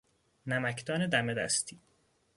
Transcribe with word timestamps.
نمکدان 0.45 1.07
دم 1.07 1.33
دستی 1.33 1.79